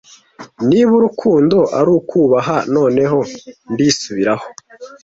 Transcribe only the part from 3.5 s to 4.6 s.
ndisubiraho,